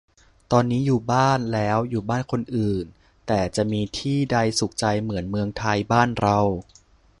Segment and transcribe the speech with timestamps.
[0.51, 2.85] ตอนนี้ "อยู่บ้าน" แล้ว อยู่บ้านคนอื่น
[3.27, 6.55] แต่จะมีที่ใดสุขใจเหมือนเมืองไทยบ้านเรา~~